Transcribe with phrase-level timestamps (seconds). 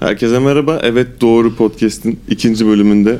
[0.00, 0.80] Herkese merhaba.
[0.82, 3.18] Evet Doğru Podcast'in ikinci bölümünde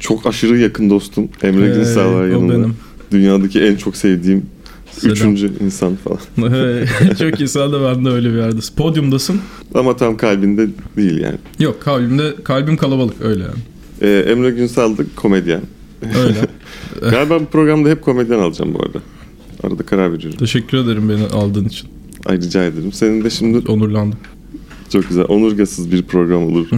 [0.00, 2.52] çok aşırı yakın dostum Emre Günsal var yanımda.
[2.54, 2.74] benim.
[3.10, 4.46] Dünyadaki en çok sevdiğim
[4.90, 5.14] Selam.
[5.14, 6.18] üçüncü insan falan.
[7.18, 8.74] Çok iyi sen de ben de öyle bir yerdesin.
[8.76, 9.40] Podyumdasın.
[9.74, 11.36] Ama tam kalbinde değil yani.
[11.58, 13.54] Yok kalbimde kalbim kalabalık öyle yani.
[14.02, 15.60] Ee, Emre Günsal da komedyen.
[16.24, 16.38] Öyle.
[17.10, 18.98] Galiba bu programda hep komedyen alacağım bu arada.
[19.62, 20.38] Arada karar veriyorum.
[20.38, 21.88] Teşekkür ederim beni aldığın için.
[22.26, 22.92] Ay rica ederim.
[22.92, 24.18] Senin de şimdi Onurlandım.
[24.92, 26.66] Çok güzel onurgasız bir program olur.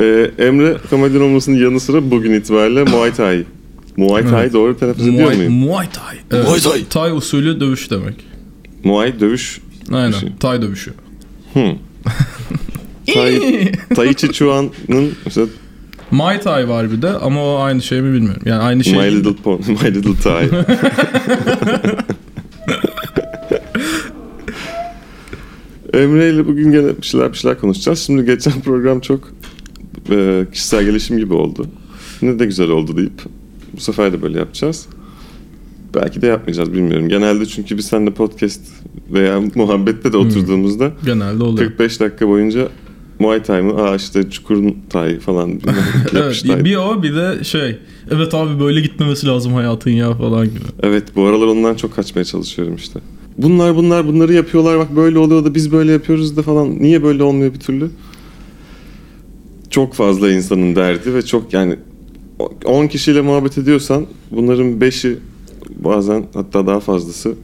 [0.00, 3.44] Ee, Emre komedyen olmasının yanı sıra bugün itibariyle Muay Thai.
[3.96, 4.52] Muay Thai Evet.
[4.52, 5.52] doğru telaffuz ediyor Muay, muyum?
[5.52, 6.16] Muay Thai.
[6.30, 6.46] Evet.
[6.46, 6.84] Muay Thai.
[6.88, 8.14] Thai usulü dövüş demek.
[8.84, 9.60] Muay dövüş.
[9.92, 10.10] Aynen.
[10.12, 10.28] şey.
[10.40, 10.92] Thai dövüşü.
[11.52, 11.72] Hmm.
[13.14, 15.46] Tai, tai Chi Chuan'ın mesela
[16.10, 18.42] Muay Thai var bir de ama o aynı şey mi bilmiyorum.
[18.44, 20.48] Yani aynı şey My Little Pony, My Little Thai.
[25.92, 27.98] Emre ile bugün gene bir şeyler bir şeyler konuşacağız.
[27.98, 29.32] Şimdi geçen program çok
[30.10, 31.66] e, kişisel gelişim gibi oldu.
[32.22, 33.22] Ne de güzel oldu deyip
[33.76, 34.86] bu sefer de böyle yapacağız.
[35.94, 37.08] Belki de yapmayacağız bilmiyorum.
[37.08, 38.60] Genelde çünkü biz seninle podcast
[39.12, 41.68] veya muhabbette de oturduğumuzda genelde oluyor.
[41.68, 42.68] 45 dakika boyunca
[43.18, 43.82] Muay Thai mı?
[43.82, 45.50] Aa işte Çukur'un Thai falan.
[46.14, 47.78] Evet, bir o bir de şey.
[48.10, 50.64] Evet abi böyle gitmemesi lazım hayatın ya falan gibi.
[50.82, 53.00] Evet bu aralar ondan çok kaçmaya çalışıyorum işte.
[53.42, 56.78] Bunlar bunlar bunları yapıyorlar bak böyle oluyor da biz böyle yapıyoruz da falan.
[56.82, 57.90] Niye böyle olmuyor bir türlü?
[59.70, 61.76] Çok fazla insanın derdi ve çok yani
[62.64, 65.18] 10 kişiyle muhabbet ediyorsan bunların 5'i
[65.84, 67.34] bazen hatta daha fazlası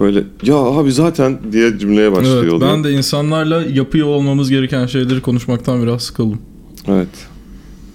[0.00, 2.70] böyle ya abi zaten diye cümleye başlıyor Evet, oluyor.
[2.72, 6.38] ben de insanlarla yapıyor olmamız gereken şeyleri konuşmaktan biraz sıkıldım.
[6.88, 7.08] Evet.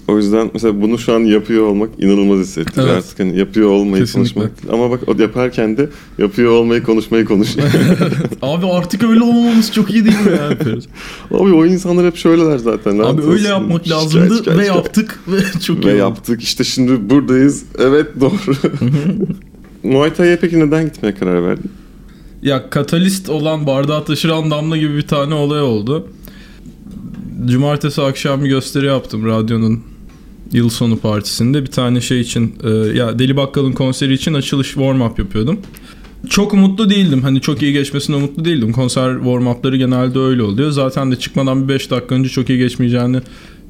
[0.07, 2.87] O yüzden mesela bunu şu an yapıyor olmak inanılmaz hissettiriyor.
[2.87, 2.97] Evet.
[2.97, 4.33] Artık hani yapıyor olmayı Kesinlikle.
[4.41, 4.73] konuşmak.
[4.73, 7.49] Ama bak o yaparken de yapıyor olmayı konuşmayı konuş.
[8.41, 10.49] Abi artık öyle olmamamız çok iyi değil mi ya?
[10.51, 10.87] yapıyoruz?
[11.31, 12.99] Abi o insanlar hep şöyleler zaten.
[12.99, 13.45] Abi öyle olsun.
[13.45, 14.75] yapmak Şikayet, lazımdı şikayet, ve şikayet.
[14.75, 15.97] yaptık ve çok iyi Ve oldu.
[15.99, 16.41] yaptık.
[16.43, 17.63] İşte şimdi buradayız.
[17.79, 18.55] Evet doğru.
[19.83, 21.71] Muay Thai'ye peki neden gitmeye karar verdin?
[22.41, 26.07] Ya katalist olan bardağı taşıran damla gibi bir tane olay oldu.
[27.45, 29.83] Cumartesi akşam bir gösteri yaptım radyonun
[30.53, 31.61] yıl sonu partisinde.
[31.61, 35.59] Bir tane şey için e, ya Deli Bakkal'ın konseri için açılış warm up yapıyordum.
[36.29, 37.21] Çok umutlu değildim.
[37.21, 38.71] Hani çok iyi geçmesine umutlu değildim.
[38.71, 40.71] Konser warm up'ları genelde öyle oluyor.
[40.71, 43.17] Zaten de çıkmadan bir 5 dakika önce çok iyi geçmeyeceğini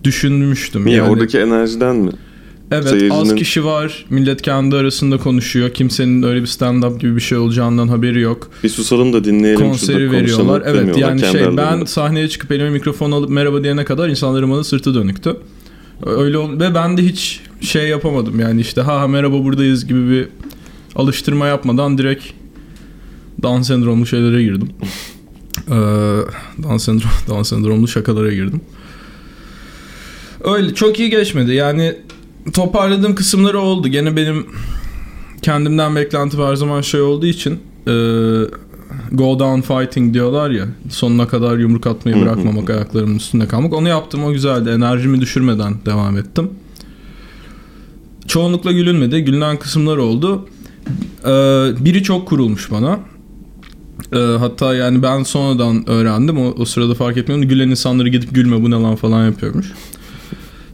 [0.03, 0.85] düşünmüştüm.
[0.85, 0.97] Niye?
[0.97, 2.11] Yani- Oradaki enerjiden mi?
[2.71, 4.05] Evet Seyircinin- az kişi var.
[4.09, 5.69] Millet kendi arasında konuşuyor.
[5.69, 8.49] Kimsenin öyle bir stand-up gibi bir şey olacağından haberi yok.
[8.63, 9.61] Bir susalım da dinleyelim.
[9.61, 10.63] Konseri veriyorlar.
[10.65, 14.95] Evet yani şey ben sahneye çıkıp elime mikrofon alıp merhaba diyene kadar insanların bana sırtı
[14.95, 15.38] dönüktü.
[16.06, 20.09] Öyle ol- ve ben de hiç şey yapamadım yani işte ha ha, merhaba buradayız gibi
[20.09, 20.28] bir
[20.96, 22.25] alıştırma yapmadan direkt
[23.44, 24.69] Down sendromlu şeylere girdim.
[25.68, 25.72] Ee,
[26.63, 28.62] Down, sendrom, Down sendromlu şakalara girdim.
[30.44, 31.53] Öyle çok iyi geçmedi.
[31.53, 31.96] Yani
[32.53, 33.88] toparladığım kısımları oldu.
[33.88, 34.46] Gene benim
[35.41, 37.91] kendimden beklentim her zaman şey olduğu için e,
[39.12, 44.24] go down fighting diyorlar ya sonuna kadar yumruk atmayı bırakmamak ayaklarımın üstünde kalmak onu yaptım
[44.24, 46.50] o güzeldi enerjimi düşürmeden devam ettim
[48.28, 50.48] çoğunlukla gülünmedi gülünen kısımlar oldu
[51.25, 51.30] Ee,
[51.80, 53.00] biri çok kurulmuş bana
[54.14, 58.62] Ee, hatta yani ben sonradan öğrendim o, o sırada fark etmiyorum gülen insanları gidip gülme
[58.62, 59.74] bu ne lan falan yapıyormuş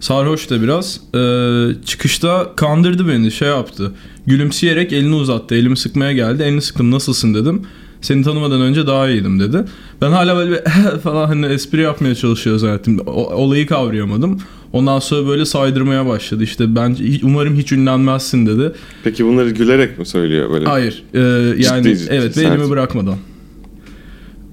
[0.03, 0.99] Sarhoş da biraz.
[1.15, 3.31] Ee, çıkışta kandırdı beni.
[3.31, 3.91] Şey yaptı.
[4.27, 5.55] Gülümseyerek elini uzattı.
[5.55, 6.43] Elimi sıkmaya geldi.
[6.43, 7.61] Elini sıktım nasılsın dedim.
[8.03, 9.63] Seni tanımadan önce daha iyiydim dedi.
[10.01, 10.59] Ben hala böyle bir
[11.03, 12.99] falan hani espri yapmaya çalışıyor zaten.
[13.05, 14.39] O, olayı kavrayamadım.
[14.73, 16.43] Ondan sonra böyle saydırmaya başladı.
[16.43, 18.71] İşte ben umarım hiç ünlenmezsin dedi.
[19.03, 20.65] Peki bunları gülerek mi söylüyor böyle?
[20.65, 21.03] Hayır.
[21.13, 21.19] Ee,
[21.57, 23.15] yani Ciddi ciddi, evet ve elimi bırakmadan.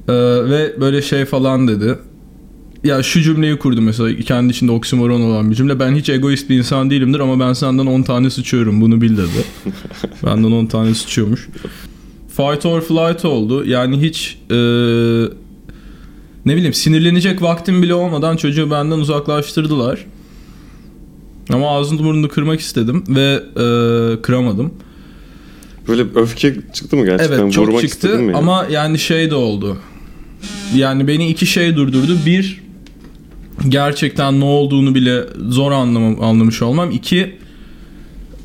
[0.09, 0.13] Ee,
[0.51, 1.99] ve böyle şey falan dedi.
[2.85, 5.81] Ya şu cümleyi kurdu mesela kendi içinde oksimoron olan bir cümle.
[5.81, 9.45] Ben hiç egoist bir insan değilimdir ama ben senden 10 tane sıçıyorum bunu bil dedi.
[10.27, 11.49] Benden 10 tane sıçıyormuş.
[12.41, 13.65] Fight or flight oldu.
[13.65, 14.55] Yani hiç e,
[16.47, 20.07] ne bileyim sinirlenecek vaktim bile olmadan çocuğu benden uzaklaştırdılar.
[21.53, 24.75] Ama ağzını burnunu kırmak istedim ve e, kıramadım.
[25.89, 27.39] Böyle öfke çıktı mı gerçekten?
[27.39, 28.35] Evet çok Vurmak çıktı yani?
[28.35, 29.77] ama yani şey de oldu.
[30.75, 32.17] Yani beni iki şey durdurdu.
[32.27, 32.63] Bir
[33.69, 36.91] gerçekten ne olduğunu bile zor anlamam, anlamış olmam.
[36.91, 37.37] İki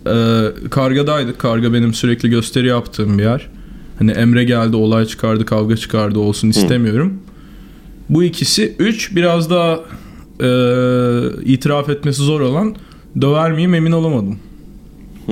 [0.06, 1.40] e, kargadaydık.
[1.40, 3.55] Karga benim sürekli gösteri yaptığım bir yer.
[4.00, 7.14] Hani Emre geldi olay çıkardı kavga çıkardı olsun istemiyorum.
[8.10, 8.76] Bu ikisi.
[8.80, 9.80] Üç biraz daha
[10.40, 10.50] e,
[11.46, 12.76] itiraf etmesi zor olan
[13.22, 14.40] döver miyim emin olamadım.
[15.26, 15.32] Hı.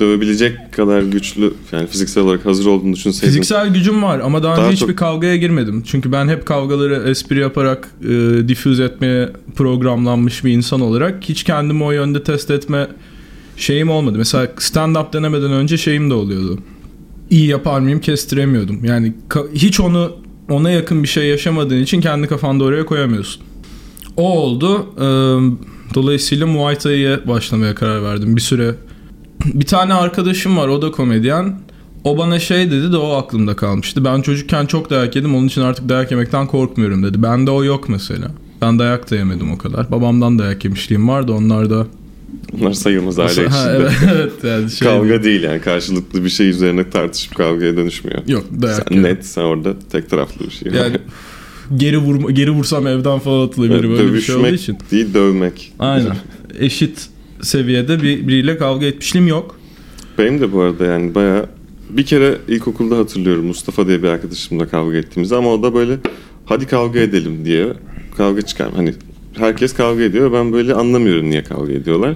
[0.00, 3.26] dövebilecek kadar güçlü yani fiziksel olarak hazır olduğunu düşünseydin.
[3.26, 5.82] Fiziksel gücüm var ama daha, Daha önce hiçbir çok- kavgaya girmedim.
[5.86, 8.08] Çünkü ben hep kavgaları espri yaparak e,
[8.48, 12.88] difüze etmeye programlanmış bir insan olarak hiç kendimi o yönde test etme
[13.56, 14.18] şeyim olmadı.
[14.18, 16.58] Mesela stand-up denemeden önce şeyim de oluyordu.
[17.32, 18.84] İyi yapar mıyım kestiremiyordum.
[18.84, 19.12] Yani
[19.54, 20.12] hiç onu
[20.50, 23.42] ona yakın bir şey yaşamadığın için kendi kafanda oraya koyamıyorsun.
[24.16, 24.86] O oldu.
[25.00, 28.36] Ee, Dolayısıyla Muay Thai'ye başlamaya karar verdim.
[28.36, 28.74] Bir süre
[29.44, 31.58] bir tane arkadaşım var o da komedyen.
[32.04, 34.04] O bana şey dedi de o aklımda kalmıştı.
[34.04, 37.22] Ben çocukken çok dayak yedim onun için artık dayak yemekten korkmuyorum dedi.
[37.22, 38.30] Bende o yok mesela.
[38.62, 39.90] Ben dayak da yemedim o kadar.
[39.90, 41.86] Babamdan dayak yemişliğim vardı onlar da.
[42.52, 43.48] Bunlar sayılmaz aile içinde.
[43.48, 48.18] Ha, evet, evet yani şey Kavga değil yani karşılıklı bir şey üzerine tartışıp kavgaya dönüşmüyor.
[48.28, 49.02] Yok dayak Sen yedim.
[49.02, 50.72] net sen orada tek taraflı bir şey.
[50.72, 50.96] Yani
[51.76, 54.78] geri vurma, geri vursam evden falan atılabilir Evet, böyle bir şey olduğu için.
[54.90, 55.72] değil dövmek.
[55.78, 56.16] Aynen.
[56.58, 57.08] Eşit
[57.42, 59.56] seviyede bir, biriyle kavga etmişliğim yok.
[60.18, 61.46] Benim de bu arada yani bayağı
[61.90, 65.98] bir kere ilkokulda hatırlıyorum Mustafa diye bir arkadaşımla kavga ettiğimizi ama o da böyle
[66.44, 67.68] hadi kavga edelim diye
[68.16, 68.68] kavga çıkar.
[68.76, 68.94] Hani
[69.36, 72.14] herkes kavga ediyor ben böyle anlamıyorum niye kavga ediyorlar.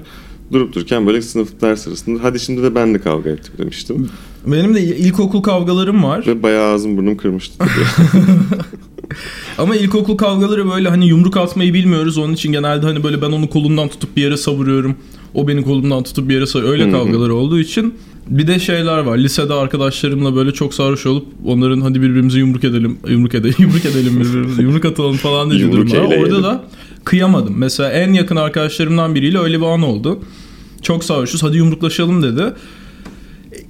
[0.53, 4.11] Durup dururken böyle sınıf ders arasında hadi şimdi de ben de kavga ettim demiştim.
[4.47, 6.27] Benim de ilkokul kavgalarım var.
[6.27, 7.65] Ve bayağı ağzım burnum kırmıştı.
[9.59, 12.19] Ama ilkokul kavgaları böyle hani yumruk atmayı bilmiyoruz.
[12.19, 14.97] Onun için genelde hani böyle ben onu kolundan tutup bir yere savuruyorum.
[15.37, 16.73] O beni kolumdan tutup bir yere savuruyor.
[16.73, 17.95] Öyle kavgaları olduğu için.
[18.29, 19.19] Bir de şeyler var.
[19.19, 24.21] Lisede arkadaşlarımla böyle çok sarhoş olup onların hadi birbirimize yumruk edelim, yumruk edelim, yumruk edelim
[24.21, 25.99] birbirimize, yumruk atalım falan diye durumlar.
[25.99, 26.65] Orada da
[27.05, 27.55] kıyamadım.
[27.59, 30.19] Mesela en yakın arkadaşlarımdan biriyle öyle bir an oldu.
[30.83, 32.43] Çok sarhoşuz hadi yumruklaşalım dedi.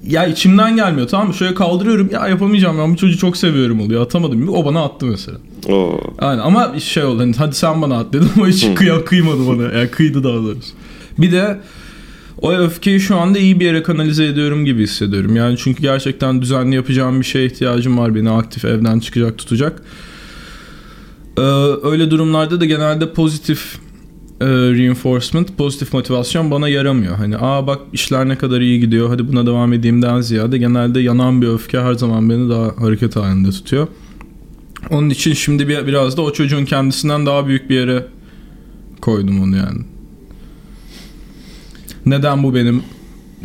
[0.07, 1.33] Ya içimden gelmiyor tamam mı?
[1.33, 4.01] Şöyle kaldırıyorum ya yapamayacağım ben bu çocuğu çok seviyorum oluyor.
[4.01, 4.49] Atamadım.
[4.49, 5.37] O bana attı mesela.
[5.69, 5.99] Oo.
[6.19, 9.77] Aynen ama şey oldu hani hadi sen bana at dedim ama hiç kıya, kıymadı bana.
[9.77, 10.73] Yani kıydı daha doğrusu.
[11.17, 11.59] Bir de
[12.41, 15.35] o öfkeyi şu anda iyi bir yere kanalize ediyorum gibi hissediyorum.
[15.35, 19.81] Yani çünkü gerçekten düzenli yapacağım bir şeye ihtiyacım var beni aktif evden çıkacak tutacak.
[21.37, 21.41] Ee,
[21.83, 23.77] öyle durumlarda da genelde pozitif
[24.41, 27.15] e, reinforcement, pozitif motivasyon bana yaramıyor.
[27.15, 31.41] Hani aa bak işler ne kadar iyi gidiyor hadi buna devam edeyimden ziyade genelde yanan
[31.41, 33.87] bir öfke her zaman beni daha hareket halinde tutuyor.
[34.89, 38.05] Onun için şimdi bir, biraz da o çocuğun kendisinden daha büyük bir yere
[39.01, 39.79] koydum onu yani.
[42.09, 42.83] Neden bu benim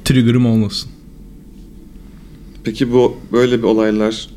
[0.04, 0.90] trigger'ım olmasın?
[2.64, 4.28] Peki bu böyle bir olaylar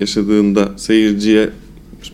[0.00, 1.50] yaşadığında seyirciye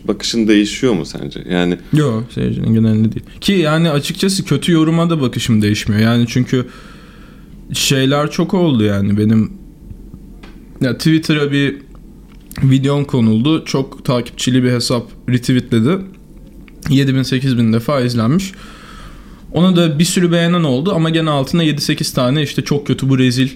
[0.03, 1.43] bakışın değişiyor mu sence?
[1.49, 3.25] Yani Yok seyircinin genelinde değil.
[3.41, 6.01] Ki yani açıkçası kötü yoruma da bakışım değişmiyor.
[6.01, 6.67] Yani çünkü
[7.73, 9.51] şeyler çok oldu yani benim
[10.81, 11.77] ya Twitter'a bir
[12.63, 13.65] videom konuldu.
[13.65, 15.97] Çok takipçili bir hesap retweetledi.
[16.89, 18.51] 7000 8000 defa izlenmiş.
[19.53, 23.19] Ona da bir sürü beğenen oldu ama gene altına 7-8 tane işte çok kötü bu
[23.19, 23.49] rezil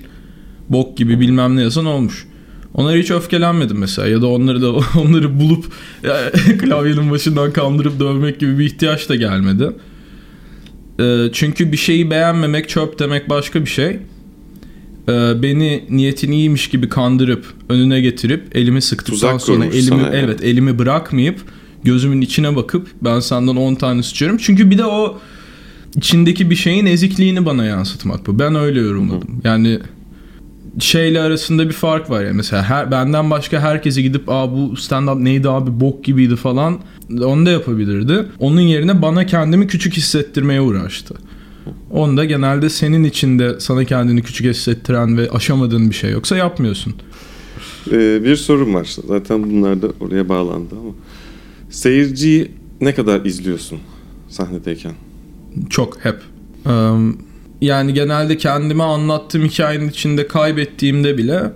[0.69, 2.28] bok gibi bilmem ne yazan olmuş.
[2.74, 5.66] Onlara hiç öfkelenmedim mesela ya da onları da onları bulup
[6.60, 9.69] klavyenin başından kandırıp dövmek gibi bir ihtiyaç da gelmedi.
[11.00, 13.88] Ee, çünkü bir şeyi beğenmemek çöp demek başka bir şey.
[15.10, 20.16] Ee, beni niyetin iyiymiş gibi kandırıp önüne getirip elimi sıktıktan Tuzak sonra elimi yani.
[20.16, 21.40] evet elimi bırakmayıp
[21.84, 24.38] gözümün içine bakıp ben senden 10 tane sıçıyorum.
[24.38, 25.19] Çünkü bir de o
[25.95, 28.40] içindeki bir şeyin ezikliğini bana yansıtmak bu.
[28.40, 29.42] Ben öyle yorumladım.
[29.44, 29.80] Yani
[30.80, 35.07] şeyle arasında bir fark var ya mesela her, benden başka herkese gidip aa bu stand
[35.07, 36.80] up neydi abi bok gibiydi falan
[37.22, 38.25] onu da yapabilirdi.
[38.40, 41.16] Onun yerine bana kendimi küçük hissettirmeye uğraştı.
[41.92, 46.94] Onda genelde senin içinde sana kendini küçük hissettiren ve aşamadığın bir şey yoksa yapmıyorsun.
[47.92, 48.95] Ee, bir sorum var.
[49.07, 50.92] Zaten bunlar da oraya bağlandı ama.
[51.69, 53.80] Seyirciyi ne kadar izliyorsun
[54.30, 54.94] sahnedeyken?
[55.69, 56.16] Çok hep.
[57.62, 61.52] Yani genelde kendime anlattığım hikayenin içinde kaybettiğimde bile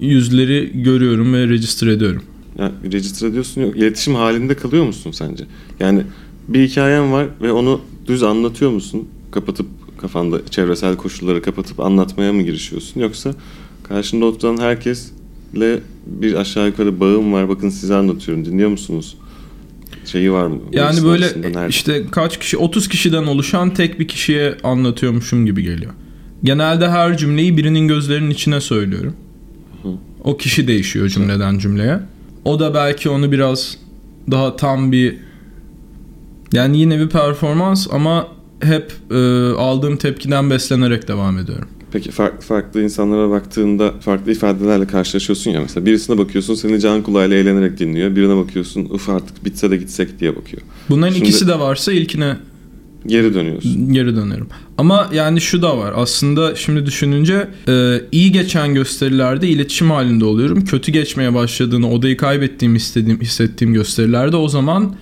[0.00, 2.22] yüzleri görüyorum ve register ediyorum.
[2.58, 3.76] Yani register ediyorsun yok.
[3.76, 5.44] İletişim halinde kalıyor musun sence?
[5.80, 6.02] Yani
[6.48, 9.08] bir hikayen var ve onu düz anlatıyor musun?
[9.30, 9.66] Kapatıp
[9.98, 13.00] kafanda çevresel koşulları kapatıp anlatmaya mı girişiyorsun?
[13.00, 13.34] Yoksa
[13.82, 17.48] karşında oturan herkesle bir aşağı yukarı bağım var.
[17.48, 18.44] Bakın size anlatıyorum.
[18.44, 19.16] Dinliyor musunuz?
[20.04, 20.58] Şeyi var mı?
[20.72, 21.68] Yani böyle nerede?
[21.68, 25.92] işte kaç kişi 30 kişiden oluşan tek bir kişiye anlatıyormuşum gibi geliyor.
[26.44, 29.16] Genelde her cümleyi birinin gözlerinin içine söylüyorum.
[30.24, 32.00] O kişi değişiyor cümleden cümleye.
[32.44, 33.76] O da belki onu biraz
[34.30, 35.16] daha tam bir
[36.52, 38.28] yani yine bir performans ama
[38.60, 39.14] hep e,
[39.52, 41.68] aldığım tepkiden beslenerek devam ediyorum.
[41.94, 47.36] Peki farklı farklı insanlara baktığında farklı ifadelerle karşılaşıyorsun ya mesela birisine bakıyorsun seni can kulağıyla
[47.36, 48.16] eğlenerek dinliyor.
[48.16, 50.62] Birine bakıyorsun uf artık bitse de gitsek diye bakıyor.
[50.90, 52.36] Bunların Şimdi- ikisi de varsa ilkine
[53.06, 53.92] geri dönüyorsun.
[53.92, 54.46] Geri dönerim.
[54.78, 55.92] Ama yani şu da var.
[55.96, 60.64] Aslında şimdi düşününce e, iyi geçen gösterilerde iletişim halinde oluyorum.
[60.64, 64.94] Kötü geçmeye başladığını, odayı kaybettiğimi istediğim, hissettiğim gösterilerde o zaman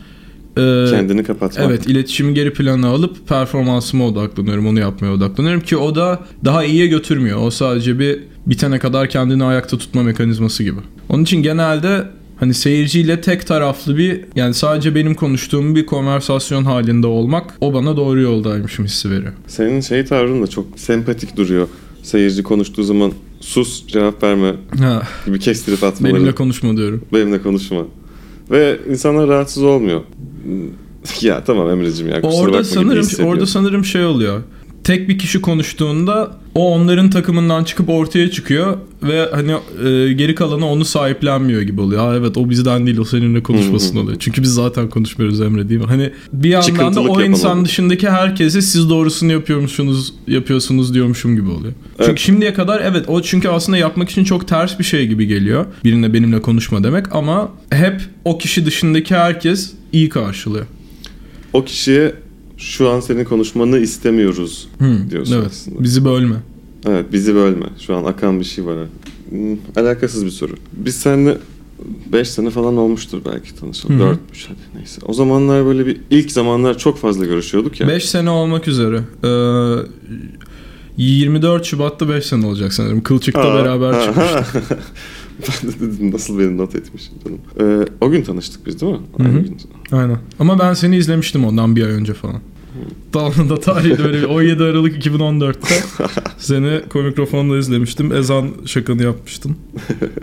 [0.56, 1.66] e, Kendini kapatmak.
[1.70, 4.66] Evet iletişimi geri plana alıp performansıma odaklanıyorum.
[4.66, 7.38] Onu yapmaya odaklanıyorum ki o da daha iyiye götürmüyor.
[7.42, 10.80] O sadece bir bitene kadar kendini ayakta tutma mekanizması gibi.
[11.08, 12.04] Onun için genelde
[12.36, 17.96] hani seyirciyle tek taraflı bir yani sadece benim konuştuğum bir konversasyon halinde olmak o bana
[17.96, 19.32] doğru yoldaymışım hissi veriyor.
[19.46, 21.68] Senin şey tavrın da çok sempatik duruyor.
[22.02, 26.14] Seyirci konuştuğu zaman sus cevap verme Ha, gibi kestirip atmaları.
[26.14, 27.04] benimle konuşma diyorum.
[27.12, 27.80] Benimle konuşma.
[28.50, 30.00] Ve insanlar rahatsız olmuyor.
[31.20, 34.42] Ya tamam Emre'cim ya kusura Orada bakma sanırım orada sanırım şey oluyor.
[34.84, 40.66] Tek bir kişi konuştuğunda o onların takımından çıkıp ortaya çıkıyor ve hani e, geri kalanı
[40.66, 42.00] onu sahiplenmiyor gibi oluyor.
[42.00, 44.16] Ha evet o bizden değil o seninle konuşmasın oluyor.
[44.20, 45.86] Çünkü biz zaten konuşmuyoruz Emre değil mi?
[45.86, 47.64] Hani bir yandan da o insan yapamadım.
[47.64, 51.72] dışındaki herkese siz doğrusunu yapıyormuşsunuz yapıyorsunuz diyormuşum gibi oluyor.
[51.98, 52.06] Evet.
[52.08, 55.66] Çünkü şimdiye kadar evet o çünkü aslında yapmak için çok ters bir şey gibi geliyor.
[55.84, 60.66] Birine benimle konuşma demek ama hep o kişi dışındaki herkes iyi karşılıyor.
[61.52, 62.14] O kişiye
[62.62, 65.46] şu an senin konuşmanı istemiyoruz Hı, diyorsun evet.
[65.46, 65.82] aslında.
[65.82, 66.36] Bizi bölme.
[66.86, 67.66] Evet bizi bölme.
[67.86, 68.76] Şu an akan bir şey var.
[69.28, 70.52] Hmm, alakasız bir soru.
[70.72, 71.38] Biz seninle
[72.12, 74.00] 5 sene falan olmuştur belki tanışalım.
[74.00, 74.08] Hı hı.
[74.08, 75.00] 4'müş hadi neyse.
[75.06, 77.88] O zamanlar böyle bir ilk zamanlar çok fazla görüşüyorduk ya.
[77.88, 79.00] 5 sene olmak üzere.
[79.24, 79.86] Ee,
[80.96, 83.02] 24 Şubat'ta 5 sene olacak sanırım.
[83.02, 84.70] Kılçık'ta Aa, beraber çıkmıştık.
[84.70, 84.76] ha.
[85.64, 87.38] ben de dedim nasıl beni not etmişim canım.
[87.60, 88.98] Ee, o gün tanıştık biz değil mi?
[89.18, 89.56] Aynı gün.
[89.92, 90.18] Aynen.
[90.38, 92.40] Ama ben seni izlemiştim ondan bir ay önce falan.
[93.12, 95.74] Tamam da tarihi böyle bir 17 Aralık 2014'te
[96.38, 98.12] seni komikrofonda izlemiştim.
[98.12, 99.56] Ezan şakanı yapmıştın.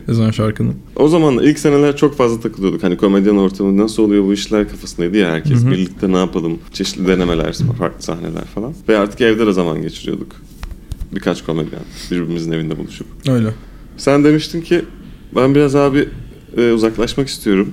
[0.08, 0.72] Ezan şarkını.
[0.96, 2.84] O zaman ilk seneler çok fazla takılıyorduk.
[2.84, 5.64] Hani komedyen ortamı nasıl oluyor bu işler kafasındaydı ya herkes.
[5.64, 5.72] Hı hı.
[5.72, 6.60] Birlikte ne yapalım?
[6.74, 8.74] Çeşitli denemeler, farklı sahneler falan.
[8.90, 10.36] Ve artık evde de zaman geçiriyorduk.
[11.16, 13.08] Birkaç komedyen birbirimizin evinde buluşup.
[13.30, 13.54] Öyle.
[13.98, 14.82] Sen demiştin ki
[15.36, 16.10] ben biraz abi
[16.58, 17.72] e, uzaklaşmak istiyorum.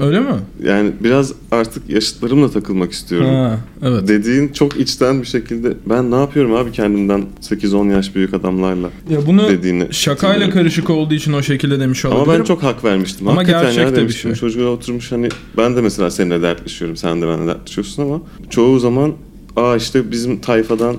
[0.00, 0.32] Öyle mi?
[0.64, 3.28] Yani biraz artık yaşıtlarımla takılmak istiyorum.
[3.28, 4.08] Ha, evet.
[4.08, 9.26] Dediğin çok içten bir şekilde ben ne yapıyorum abi kendimden 8-10 yaş büyük adamlarla Ya
[9.26, 9.86] bunu dediğini.
[9.90, 12.30] şakayla karışık olduğu için o şekilde demiş olabilirim.
[12.30, 13.28] Ama ben çok hak vermiştim.
[13.28, 14.30] Ama Hakikaten gerçekte ya bir demiştim.
[14.30, 14.40] şey.
[14.40, 16.96] Çocuğa oturmuş hani ben de mesela seninle dertleşiyorum.
[16.96, 19.12] Sen de benimle dertleşiyorsun ama çoğu zaman
[19.56, 20.96] aa işte bizim tayfadan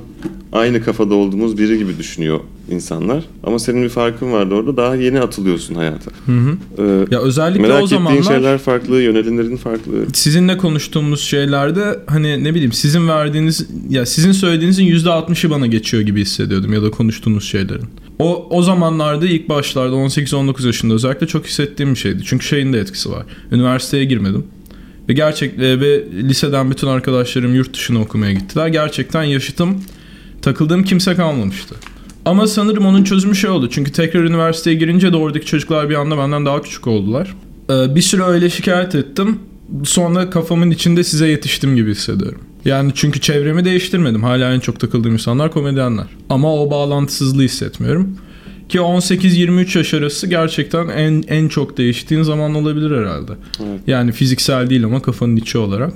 [0.53, 2.39] aynı kafada olduğumuz biri gibi düşünüyor
[2.71, 3.23] insanlar.
[3.43, 4.77] Ama senin bir farkın vardı orada.
[4.77, 6.11] Daha yeni atılıyorsun hayata.
[6.25, 6.57] Hı hı.
[6.77, 9.91] Ee, Ya özellikle merak o ettiğin zamanlar şeyler farklı, yönelimlerin farklı.
[10.13, 16.21] sizinle konuştuğumuz şeylerde hani ne bileyim sizin verdiğiniz ya sizin söylediğinizin %60'ı bana geçiyor gibi
[16.21, 17.85] hissediyordum ya da konuştuğunuz şeylerin.
[18.19, 22.21] O o zamanlarda ilk başlarda 18-19 yaşında özellikle çok hissettiğim bir şeydi.
[22.25, 23.25] Çünkü şeyin de etkisi var.
[23.51, 24.43] Üniversiteye girmedim.
[25.09, 28.67] Ve gerçekten ve liseden bütün arkadaşlarım yurt dışına okumaya gittiler.
[28.67, 29.83] Gerçekten yaşıtım
[30.41, 31.75] takıldığım kimse kalmamıştı.
[32.25, 33.69] Ama sanırım onun çözümü şey oldu.
[33.69, 37.35] Çünkü tekrar üniversiteye girince de oradaki çocuklar bir anda benden daha küçük oldular.
[37.69, 39.39] Ee, bir süre öyle şikayet ettim.
[39.83, 42.41] Sonra kafamın içinde size yetiştim gibi hissediyorum.
[42.65, 44.23] Yani çünkü çevremi değiştirmedim.
[44.23, 46.05] Hala en çok takıldığım insanlar komedyenler.
[46.29, 48.17] Ama o bağlantısızlığı hissetmiyorum.
[48.69, 53.31] Ki 18-23 yaş arası gerçekten en en çok değiştiğin zaman olabilir herhalde.
[53.59, 53.79] Evet.
[53.87, 55.93] Yani fiziksel değil ama kafanın içi olarak.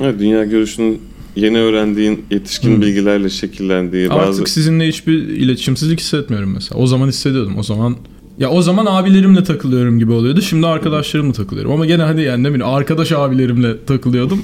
[0.00, 1.00] Evet, dünya görüşünün
[1.36, 2.82] yeni öğrendiğin yetişkin Hı.
[2.82, 4.20] bilgilerle şekillendiği bazı...
[4.20, 6.80] Artık sizinle hiçbir iletişimsizlik hissetmiyorum mesela.
[6.80, 7.58] O zaman hissediyordum.
[7.58, 7.96] O zaman
[8.38, 10.42] ya o zaman abilerimle takılıyorum gibi oluyordu.
[10.42, 11.72] Şimdi arkadaşlarımla takılıyorum.
[11.72, 14.42] Ama gene hadi yani ne bileyim arkadaş abilerimle takılıyordum.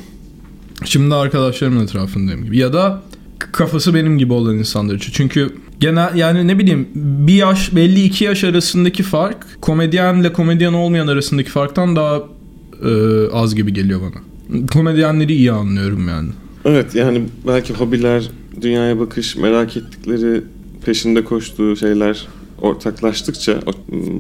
[0.85, 2.59] Şimdi arkadaşlarımın etrafındayım gibi.
[2.59, 3.03] Ya da
[3.39, 5.13] kafası benim gibi olan insanlar için.
[5.13, 11.07] Çünkü genel yani ne bileyim bir yaş belli iki yaş arasındaki fark komedyenle komedyen olmayan
[11.07, 12.23] arasındaki farktan daha
[12.85, 12.93] e,
[13.33, 14.67] az gibi geliyor bana.
[14.67, 16.29] Komedyenleri iyi anlıyorum yani.
[16.65, 20.43] Evet yani belki hobiler, dünyaya bakış, merak ettikleri,
[20.85, 22.29] peşinde koştuğu şeyler
[22.63, 23.61] ortaklaştıkça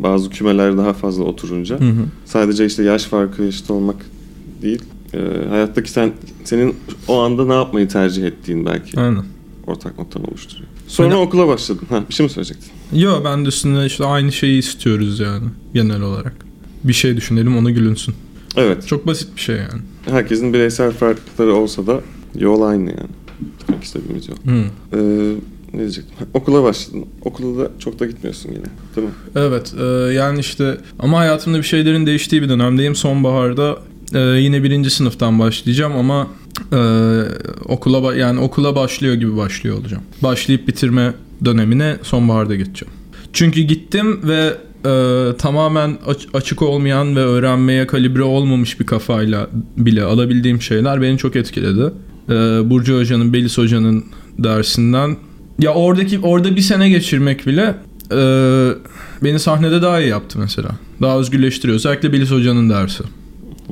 [0.02, 2.04] bazı kümeler daha fazla oturunca Hı hı.
[2.24, 3.96] sadece işte yaş farkı eşit olmak
[4.62, 4.82] değil
[5.14, 6.12] e, hayattaki sen
[6.44, 6.74] senin
[7.08, 9.24] o anda ne yapmayı tercih ettiğin belki Aynen.
[9.70, 10.68] Ortak noktanı oluşturuyor.
[10.88, 11.86] Sonra Hani- okula başladın.
[11.88, 12.70] Ha, bir şey mi söyleyecektin?
[12.98, 16.32] Yo ben de üstüne işte aynı şeyi istiyoruz yani genel olarak.
[16.84, 18.14] Bir şey düşünelim ona gülünsün.
[18.56, 18.86] Evet.
[18.86, 19.82] Çok basit bir şey yani.
[20.10, 22.00] Herkesin bireysel farklılıkları olsa da
[22.38, 23.10] yol aynı yani.
[23.58, 24.36] Gitmek istediğimiz yol.
[24.36, 24.64] Hı.
[24.92, 25.34] Ee,
[25.72, 26.26] ne diyecektim?
[26.34, 27.04] Okula başladın.
[27.22, 28.64] Okula da çok da gitmiyorsun yine.
[28.96, 29.12] Değil mi?
[29.36, 32.94] Evet e, yani işte ama hayatımda bir şeylerin değiştiği bir dönemdeyim.
[32.94, 33.78] Sonbaharda
[34.14, 36.26] e, yine birinci sınıftan başlayacağım ama
[36.72, 36.78] e,
[37.64, 40.02] okula yani okula başlıyor gibi başlıyor olacağım.
[40.22, 41.14] Başlayıp bitirme
[41.44, 42.94] dönemine sonbaharda geçeceğim.
[43.32, 50.02] Çünkü gittim ve e, tamamen aç- açık olmayan ve öğrenmeye kalibre olmamış bir kafayla bile
[50.02, 51.92] alabildiğim şeyler beni çok etkiledi.
[52.28, 52.32] Ee,
[52.70, 54.04] Burcu Hoca'nın, Belis Hoca'nın
[54.38, 55.16] dersinden.
[55.58, 57.74] Ya oradaki orada bir sene geçirmek bile
[58.12, 58.18] e,
[59.24, 60.68] beni sahnede daha iyi yaptı mesela.
[61.02, 61.76] Daha özgürleştiriyor.
[61.76, 63.04] Özellikle Belis Hoca'nın dersi.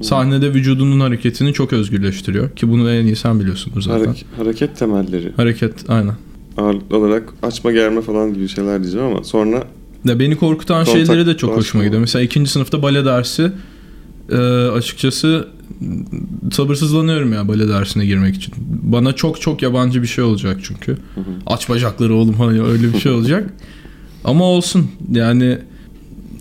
[0.02, 2.50] Sahnede vücudunun hareketini çok özgürleştiriyor.
[2.50, 4.04] Ki bunu en iyi sen biliyorsunuz zaten.
[4.06, 5.32] Harek- hareket temelleri.
[5.36, 6.14] Hareket aynen.
[6.56, 9.64] Ağırlıklı olarak açma germe falan gibi şeyler diyeceğim ama sonra
[10.04, 12.00] Ya beni korkutan Kontak şeyleri de çok hoşuma gidiyor.
[12.00, 13.52] Mesela ikinci sınıfta bale dersi
[14.32, 14.36] e,
[14.68, 15.48] açıkçası
[16.52, 18.54] sabırsızlanıyorum ya bale dersine girmek için.
[18.82, 20.96] Bana çok çok yabancı bir şey olacak çünkü.
[21.46, 23.50] Aç bacakları oğlum hani öyle bir şey olacak.
[24.24, 25.58] Ama olsun yani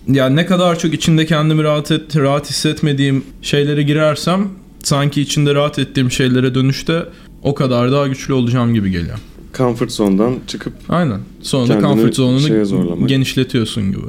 [0.08, 4.48] ya ne kadar çok içinde kendimi rahat et, rahat hissetmediğim şeylere girersem
[4.82, 7.02] sanki içinde rahat ettiğim şeylere dönüşte
[7.42, 9.18] o kadar daha güçlü olacağım gibi geliyor.
[9.56, 11.20] comfort zone'dan çıkıp Aynen.
[11.42, 14.00] Sonra comfort zone'unu genişletiyorsun gibi.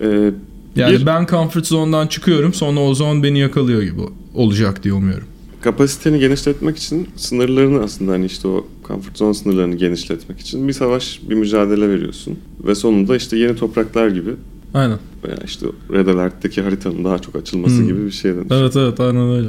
[0.00, 0.30] e,
[0.76, 4.00] Yani Bir- ben comfort zone'dan çıkıyorum sonra o zone beni yakalıyor gibi
[4.34, 5.26] olacak diye umuyorum.
[5.60, 11.20] kapasiteni genişletmek için sınırlarını aslında hani işte o comfort zone sınırlarını genişletmek için bir savaş,
[11.30, 12.38] bir mücadele veriyorsun.
[12.66, 14.30] Ve sonunda işte yeni topraklar gibi
[14.74, 14.98] Aynen.
[15.24, 17.86] veya işte Red Alert'teki haritanın daha çok açılması Hmm.
[17.86, 18.46] gibi bir şeyden.
[18.50, 19.48] Evet evet aynen öyle.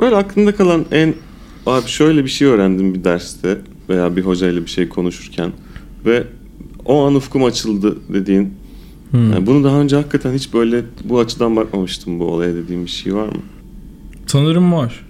[0.00, 1.14] Böyle aklında kalan en
[1.66, 3.58] abi şöyle bir şey öğrendim bir derste
[3.88, 5.52] veya bir hocayla bir şey konuşurken
[6.06, 6.24] ve
[6.84, 8.54] o an ufkum açıldı dediğin
[9.10, 9.32] Hmm.
[9.32, 13.14] yani bunu daha önce hakikaten hiç böyle bu açıdan bakmamıştım bu olaya dediğim bir şey
[13.14, 13.40] var mı?
[14.26, 15.06] Sanırım var.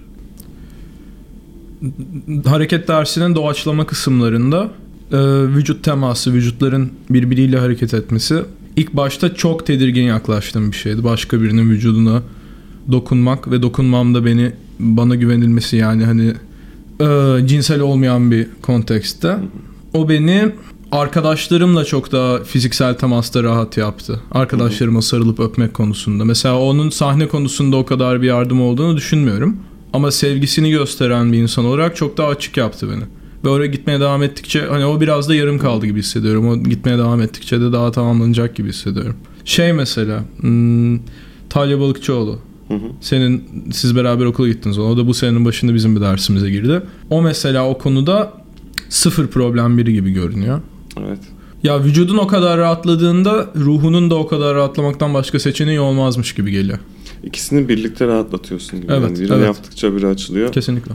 [2.45, 4.69] Hareket dersinin doğaçlama kısımlarında
[5.11, 5.17] e,
[5.55, 8.43] vücut teması, vücutların birbiriyle hareket etmesi
[8.77, 11.03] ilk başta çok tedirgin yaklaştığım bir şeydi.
[11.03, 12.23] Başka birinin vücuduna
[12.91, 16.33] dokunmak ve dokunmamda beni bana güvenilmesi yani hani
[17.01, 19.37] e, cinsel olmayan bir kontekste.
[19.93, 20.51] O beni
[20.91, 24.21] arkadaşlarımla çok daha fiziksel temasta rahat yaptı.
[24.31, 26.25] Arkadaşlarıma sarılıp öpmek konusunda.
[26.25, 29.57] Mesela onun sahne konusunda o kadar bir yardım olduğunu düşünmüyorum.
[29.93, 33.03] Ama sevgisini gösteren bir insan olarak çok daha açık yaptı beni.
[33.45, 36.49] Ve oraya gitmeye devam ettikçe hani o biraz da yarım kaldı gibi hissediyorum.
[36.49, 39.15] O gitmeye devam ettikçe de daha tamamlanacak gibi hissediyorum.
[39.45, 40.99] Şey mesela hmm,
[41.49, 42.39] Talya Balıkçıoğlu.
[42.67, 42.87] Hı hı.
[43.01, 44.79] Senin siz beraber okula gittiniz.
[44.79, 46.81] O da bu senenin başında bizim bir dersimize girdi.
[47.09, 48.33] O mesela o konuda
[48.89, 50.61] sıfır problem biri gibi görünüyor.
[50.99, 51.19] Evet.
[51.63, 56.79] Ya vücudun o kadar rahatladığında ruhunun da o kadar rahatlamaktan başka seçeneği olmazmış gibi geliyor.
[57.23, 58.91] İkisini birlikte rahatlatıyorsun gibi.
[58.91, 59.45] Evet, yani birini evet.
[59.45, 60.51] yaptıkça biri açılıyor.
[60.51, 60.91] Kesinlikle.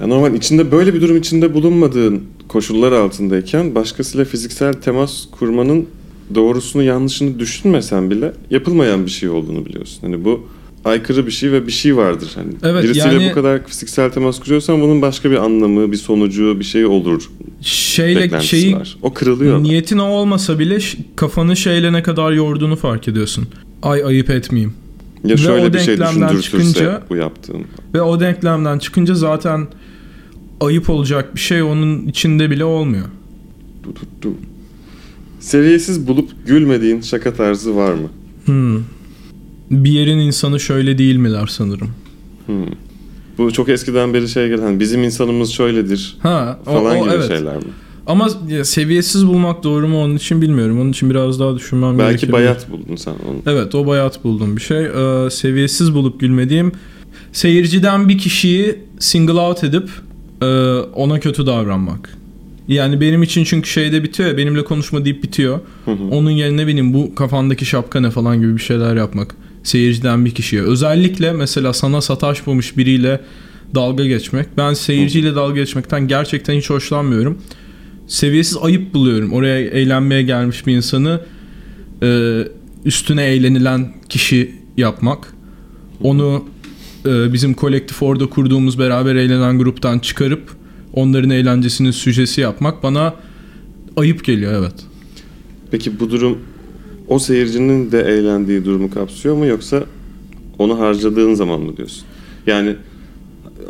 [0.00, 5.86] Ya normal içinde böyle bir durum içinde bulunmadığın koşullar altındayken başkasıyla fiziksel temas kurmanın
[6.34, 9.98] doğrusunu yanlışını düşünmesen bile yapılmayan bir şey olduğunu biliyorsun.
[10.00, 10.46] Hani bu
[10.84, 12.30] aykırı bir şey ve bir şey vardır.
[12.34, 16.56] Hani Evet, birisiyle yani- bu kadar fiziksel temas kuruyorsan bunun başka bir anlamı, bir sonucu,
[16.60, 17.30] bir şey olur.
[17.60, 18.96] Şeyle şeyi var.
[19.02, 19.62] O kırılıyor.
[19.62, 20.78] niyetin o olmasa bile
[21.16, 23.46] kafanı şeyle ne kadar yorduğunu fark ediyorsun.
[23.82, 24.74] Ay ayıp etmeyeyim.
[25.24, 27.62] Ya Ve şöyle o bir şey düşündürtürse çıkınca- bu yaptığın.
[27.94, 29.66] Ve o denklemden çıkınca zaten
[30.60, 33.04] ayıp olacak bir şey onun içinde bile olmuyor.
[33.82, 34.34] Du, du, du.
[35.40, 38.08] Seviyesiz bulup gülmediğin şaka tarzı var mı?
[38.44, 38.78] Hmm.
[39.70, 41.90] Bir yerin insanı şöyle değil miler sanırım.
[42.46, 42.66] Hmm.
[43.38, 47.14] Bu çok eskiden beri şey gelen hani bizim insanımız şöyledir Ha, o, falan o, gibi
[47.14, 47.28] evet.
[47.28, 47.62] şeyler mi?
[48.06, 48.28] Ama
[48.64, 50.80] seviyesiz bulmak doğru mu onun için bilmiyorum.
[50.80, 52.32] Onun için biraz daha düşünmem Belki gerekiyor.
[52.32, 53.54] bayat buldun sen onu.
[53.54, 54.84] Evet o bayat buldum bir şey.
[54.86, 56.72] Ee, seviyesiz bulup gülmediğim
[57.32, 59.90] seyirciden bir kişiyi single out edip
[60.94, 62.18] ona kötü davranmak.
[62.68, 65.60] Yani benim için çünkü şeyde bitiyor ya benimle konuşma deyip bitiyor.
[65.84, 66.04] Hı hı.
[66.10, 69.34] Onun yerine benim bu kafandaki şapka ne falan gibi bir şeyler yapmak.
[69.62, 70.62] Seyirciden bir kişiye.
[70.62, 73.20] Özellikle mesela sana sataşmamış biriyle
[73.74, 74.46] dalga geçmek.
[74.56, 77.38] Ben seyirciyle dalga geçmekten gerçekten hiç hoşlanmıyorum.
[78.06, 79.32] Seviyesiz ayıp buluyorum.
[79.32, 81.20] Oraya eğlenmeye gelmiş bir insanı
[82.02, 82.38] e,
[82.84, 85.34] üstüne eğlenilen kişi yapmak.
[86.02, 86.44] Onu
[87.06, 90.56] e, bizim kolektif orada kurduğumuz beraber eğlenen gruptan çıkarıp
[90.92, 93.14] onların eğlencesinin süjesi yapmak bana
[93.96, 94.74] ayıp geliyor evet.
[95.70, 96.38] Peki bu durum
[97.08, 99.84] o seyircinin de eğlendiği durumu kapsıyor mu yoksa
[100.58, 102.04] onu harcadığın zaman mı diyorsun?
[102.46, 102.76] Yani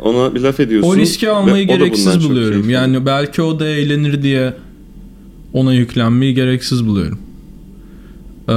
[0.01, 0.89] ona bir laf ediyorsun.
[0.89, 2.69] O riski almayı gereksiz buluyorum.
[2.69, 4.53] Yani belki o da eğlenir diye
[5.53, 7.19] ona yüklenmeyi gereksiz buluyorum.
[8.49, 8.53] Ee,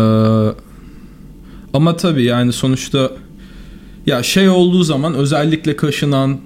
[1.73, 3.11] ama tabii yani sonuçta
[4.09, 6.39] ya şey olduğu zaman özellikle kaşınan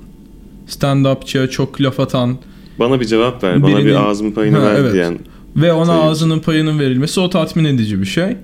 [0.69, 2.37] stand-upçıya çok laf atan
[2.79, 4.93] bana bir cevap ver, bana Birinin- bir ağzın payını Ha, ver evet.
[4.93, 5.19] diyen.
[5.57, 6.05] ve ona Seyirci.
[6.07, 8.37] ağzının payının verilmesi o tatmin edici bir şey.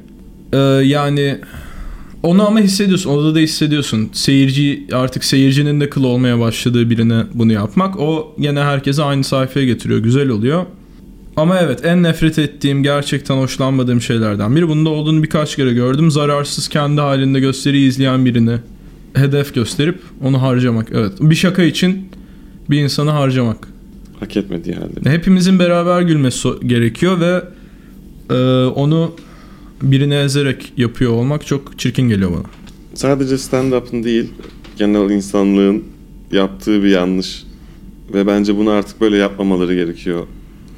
[0.52, 1.38] Ee, yani
[2.22, 3.11] onu ama hissediyorsun.
[3.11, 4.11] Orada da hissediyorsun.
[4.12, 8.00] Seyirci artık seyircinin de kıl olmaya başladığı birine bunu yapmak.
[8.00, 9.98] O yine herkese aynı sayfaya getiriyor.
[10.00, 10.64] Güzel oluyor.
[11.37, 14.68] Ama evet en nefret ettiğim gerçekten hoşlanmadığım şeylerden biri.
[14.68, 16.11] Bunda olduğunu birkaç kere gördüm.
[16.11, 18.57] Zararsız kendi halinde gösteri izleyen birini
[19.18, 20.88] hedef gösterip onu harcamak.
[20.92, 22.09] Evet bir şaka için
[22.70, 23.68] bir insanı harcamak.
[24.20, 25.11] Hak etmediği halde.
[25.11, 27.42] Hepimizin beraber gülmesi gerekiyor ve
[28.35, 29.12] e, onu
[29.83, 32.42] birine ezerek yapıyor olmak çok çirkin geliyor bana.
[32.94, 34.33] Sadece stand-up'ın değil,
[34.76, 35.85] genel insanlığın
[36.33, 37.44] yaptığı bir yanlış.
[38.14, 40.26] Ve bence bunu artık böyle yapmamaları gerekiyor.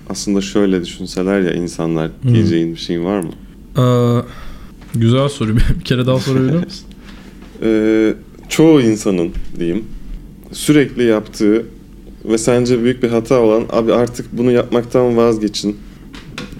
[0.09, 2.35] Aslında şöyle düşünseler ya insanlar Hmm.
[2.35, 3.31] diyeceğin bir şeyin var mı?
[3.79, 5.57] Ee, güzel soru.
[5.79, 6.87] Bir kere daha sorabilir misin?
[7.62, 8.14] Ee,
[8.50, 9.84] çoğu insanın diyeyim
[10.52, 11.66] sürekli yaptığı
[12.24, 15.76] ve sence büyük bir hata olan abi artık bunu yapmaktan vazgeçin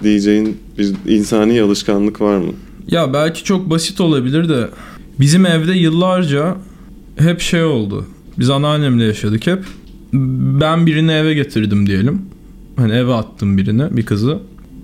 [0.03, 2.51] diyeceğin bir insani alışkanlık var mı?
[2.87, 4.69] Ya belki çok basit olabilir de
[5.19, 6.55] bizim evde yıllarca
[7.17, 8.05] hep şey oldu.
[8.39, 9.63] Biz anneannemle yaşadık hep.
[10.61, 12.21] Ben birini eve getirdim diyelim.
[12.75, 14.39] Hani eve attım birini, bir kızı.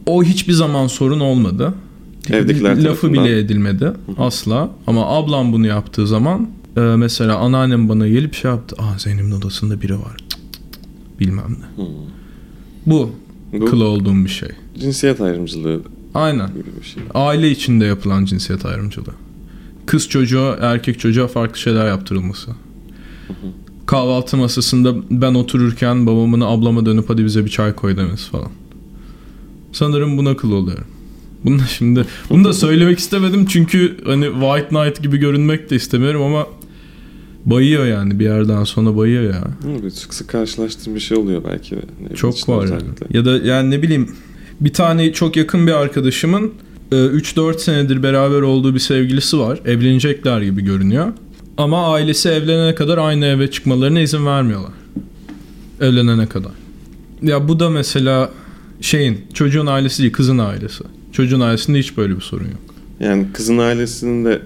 [0.05, 1.73] O hiçbir zaman sorun olmadı.
[2.29, 3.25] Evdekiler Lafı tarafından.
[3.25, 4.69] bile edilmedi asla.
[4.87, 8.75] Ama ablam bunu yaptığı zaman e, mesela anneannem bana gelip şey yaptı.
[8.79, 10.17] Aa Zeynep'in odasında biri var.
[10.17, 10.29] Cık
[10.71, 11.19] cık.
[11.19, 11.83] Bilmem ne.
[11.83, 11.93] Hmm.
[12.85, 13.11] Bu
[13.53, 14.49] Bu kıl olduğum bir şey.
[14.79, 15.81] cinsiyet ayrımcılığı
[16.13, 16.49] Aynen.
[16.79, 17.03] bir şey.
[17.13, 19.13] Aile içinde yapılan cinsiyet ayrımcılığı.
[19.85, 22.51] Kız çocuğa, erkek çocuğa farklı şeyler yaptırılması.
[23.85, 28.51] Kahvaltı masasında ben otururken babamın ablama dönüp hadi bize bir çay koy demesi falan.
[29.71, 30.85] Sanırım buna kıl oluyorum.
[31.45, 36.21] Bunu da şimdi bunu da söylemek istemedim çünkü hani White Knight gibi görünmek de istemiyorum
[36.21, 36.47] ama
[37.49, 39.43] bayıyor yani bir yerden sonra bayıyor ya.
[39.83, 41.75] Bir sık sık karşılaştığım bir şey oluyor belki.
[41.75, 41.81] de.
[42.09, 42.83] Ne Çok var yani.
[43.09, 44.11] Ya da yani ne bileyim
[44.61, 46.51] bir tane çok yakın bir arkadaşımın
[46.91, 49.59] e, 3-4 senedir beraber olduğu bir sevgilisi var.
[49.65, 51.13] Evlenecekler gibi görünüyor.
[51.57, 54.71] Ama ailesi evlenene kadar aynı eve çıkmalarına izin vermiyorlar.
[55.81, 56.51] Evlenene kadar.
[57.21, 58.31] Ya bu da mesela
[58.81, 60.83] şeyin çocuğun ailesi değil kızın ailesi.
[61.11, 62.75] Çocuğun ailesinde hiç böyle bir sorun yok.
[62.99, 64.41] Yani kızın ailesinin de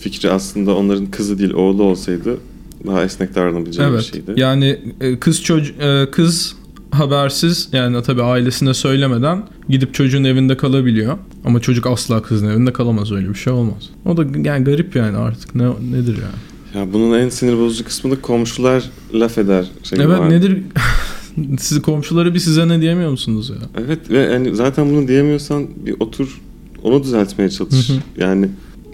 [0.00, 2.38] fikri aslında onların kızı değil oğlu olsaydı
[2.86, 4.04] daha esnek davranabileceği bir Evet.
[4.04, 4.32] şeydi.
[4.36, 5.74] Yani e, kız çocuğu
[6.12, 6.56] kız
[6.90, 11.18] habersiz yani tabii ailesine söylemeden gidip çocuğun evinde kalabiliyor.
[11.44, 13.90] Ama çocuk asla kızın evinde kalamaz öyle bir şey olmaz.
[14.04, 16.36] O da yani garip yani artık ne nedir yani.
[16.74, 19.66] Ya bunun en sinir bozucu kısmı da komşular laf eder.
[19.82, 20.30] Şey evet var.
[20.30, 20.62] nedir
[21.58, 23.84] siz komşuları bir size ne diyemiyor musunuz ya?
[23.86, 26.40] Evet ve yani zaten bunu diyemiyorsan bir otur
[26.82, 27.88] onu düzeltmeye çalış.
[27.88, 27.96] Hı hı.
[28.18, 28.48] Yani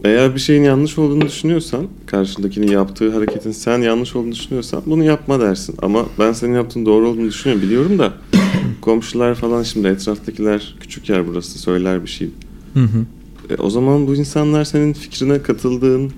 [0.05, 5.41] eğer bir şeyin yanlış olduğunu düşünüyorsan, karşındakinin yaptığı hareketin sen yanlış olduğunu düşünüyorsan bunu yapma
[5.41, 5.75] dersin.
[5.83, 8.13] Ama ben senin yaptığın doğru olduğunu düşünüyorum biliyorum da
[8.81, 12.31] komşular falan şimdi etraftakiler küçük yer burası söyler bir şey.
[12.75, 13.07] Hı hı.
[13.51, 16.13] E, o zaman bu insanlar senin fikrine katıldığın,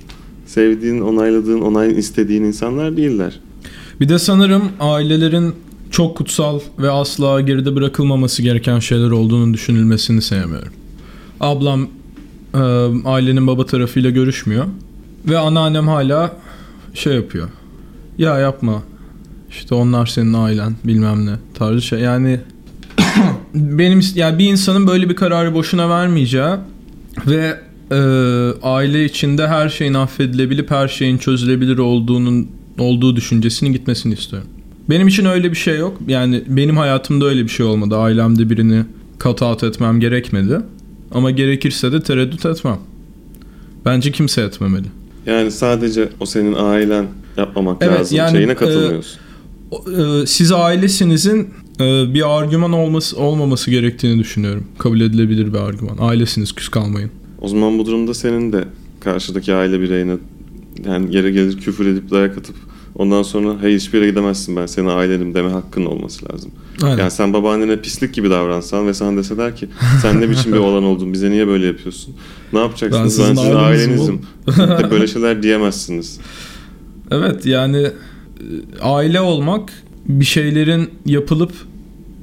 [0.46, 3.40] sevdiğin, onayladığın, onay istediğin insanlar değiller.
[4.00, 5.54] Bir de sanırım ailelerin
[5.90, 10.72] çok kutsal ve asla geride bırakılmaması gereken şeyler olduğunu düşünülmesini sevmiyorum.
[11.40, 11.88] Ablam
[12.54, 12.58] e,
[13.08, 14.64] ailenin baba tarafıyla görüşmüyor
[15.28, 16.36] ve anneannem hala
[16.94, 17.48] şey yapıyor.
[18.18, 18.82] Ya yapma.
[19.50, 22.00] İşte onlar senin ailen bilmem ne tarzı şey.
[22.00, 22.40] Yani
[23.54, 26.54] benim yani bir insanın böyle bir kararı boşuna vermeyeceği
[27.26, 27.96] ve e,
[28.62, 34.48] aile içinde her şeyin affedilebilip her şeyin çözülebilir olduğunun olduğu düşüncesinin gitmesini istiyorum.
[34.90, 36.00] Benim için öyle bir şey yok.
[36.08, 37.96] Yani benim hayatımda öyle bir şey olmadı.
[37.96, 38.84] Ailemde birini
[39.22, 40.60] cut out etmem gerekmedi.
[41.14, 42.79] Ama gerekirse de tereddüt etmem.
[43.85, 44.87] Bence kimse etmemeli.
[45.27, 49.20] Yani sadece o senin ailen yapmamak Evet, lazım yani, şeyine e, katılmıyorsun.
[49.70, 49.85] O-
[50.22, 51.48] e, Siz ailesinizin
[51.81, 54.64] e, bir argüman olması olmaması gerektiğini düşünüyorum.
[54.79, 55.96] Kabul edilebilir bir argüman.
[56.00, 57.11] Ailesiniz küs kalmayın.
[57.40, 58.64] O zaman bu durumda senin de
[59.00, 60.16] karşıdaki aile bireyine
[60.87, 62.57] yani yere gelir küfür edip dayak atıp
[62.96, 66.50] ondan sonra hayır hiçbir yere gidemezsin ben senin ailenim deme hakkın olması lazım.
[66.83, 66.98] Aynen.
[66.98, 69.68] Yani sen babaannene pislik gibi davransan ve sana deseler ki
[70.02, 72.14] sen ne biçim bir oğlan oldun bize niye böyle yapıyorsun?
[72.52, 73.04] Ne yapacaksınız?
[73.04, 74.20] Ben sizin Ben sizin ailenizim.
[74.57, 76.20] De böyle şeyler diyemezsiniz.
[77.11, 77.92] Evet yani e,
[78.83, 79.72] aile olmak
[80.09, 81.52] bir şeylerin yapılıp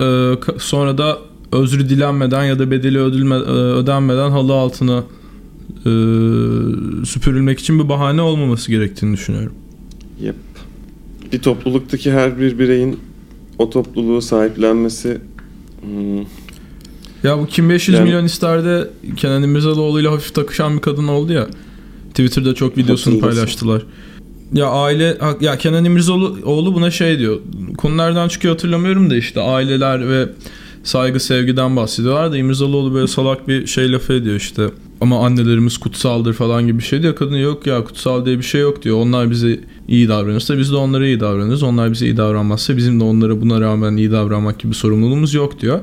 [0.01, 1.17] e, sonra da
[1.51, 5.03] özrü dilenmeden ya da bedeli ödülme, e, ödenmeden halı altına
[5.79, 5.91] e,
[7.05, 9.53] süpürülmek için bir bahane olmaması gerektiğini düşünüyorum.
[10.21, 10.35] Yep.
[11.33, 12.99] Bir topluluktaki her bir bireyin
[13.57, 15.21] o topluluğu sahiplenmesi
[15.81, 16.19] hmm,
[17.23, 21.33] Ya bu kim 500 Yani- milyon isterde Kenan İmirzalıoğlu ile hafif takışan bir kadın oldu
[21.33, 21.47] ya.
[22.09, 23.81] Twitter'da çok videosunu paylaştılar.
[24.53, 27.39] Ya aile ya Kenan İmirzalıoğlu buna şey diyor.
[27.77, 30.29] Konu nereden çıkıyor hatırlamıyorum da işte aileler ve
[30.83, 34.67] saygı sevgiden bahsediyorlar da İmirzalıoğlu böyle salak bir şey lafı ediyor işte.
[35.01, 37.15] Ama annelerimiz kutsaldır falan gibi bir şey diyor.
[37.15, 38.97] Kadın yok ya kutsal diye bir şey yok diyor.
[38.97, 41.63] Onlar bize iyi davranırsa biz de onlara iyi davranırız.
[41.63, 45.79] Onlar bize iyi davranmazsa bizim de onlara buna rağmen iyi davranmak gibi sorumluluğumuz yok diyor.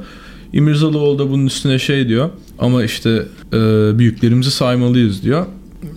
[0.52, 2.30] İmirzalıoğlu da bunun üstüne şey diyor.
[2.58, 3.58] Ama işte e,
[3.98, 5.46] büyüklerimizi saymalıyız diyor.